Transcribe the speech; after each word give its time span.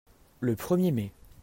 Le 0.39 0.55
premier 0.55 0.89
mai. 0.91 1.11